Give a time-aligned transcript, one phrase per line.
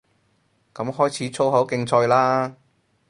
[0.73, 2.55] 噉開始粗口競賽嘞